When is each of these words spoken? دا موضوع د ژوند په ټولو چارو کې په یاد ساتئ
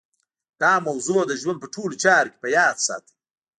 دا 0.61 0.73
موضوع 0.87 1.21
د 1.27 1.31
ژوند 1.41 1.57
په 1.61 1.67
ټولو 1.73 1.93
چارو 2.03 2.31
کې 2.33 2.37
په 2.43 2.47
یاد 2.57 2.75
ساتئ 2.85 3.13